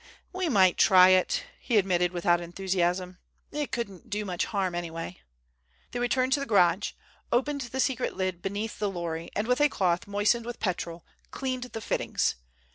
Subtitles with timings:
[0.33, 3.19] "We might try it," he admitted, without enthusiasm.
[3.51, 5.21] "It couldn't do much harm anyway."
[5.91, 6.93] They returned to the garage,
[7.31, 11.65] opened the secret lid beneath the lorry, and with a cloth moistened with petrol cleaned
[11.65, 12.33] the fittings.